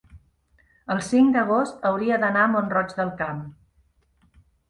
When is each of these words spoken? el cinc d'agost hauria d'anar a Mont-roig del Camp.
el 0.93 1.01
cinc 1.07 1.35
d'agost 1.35 1.85
hauria 1.91 2.17
d'anar 2.25 2.45
a 2.47 2.51
Mont-roig 2.55 2.97
del 3.01 3.13
Camp. 3.23 3.43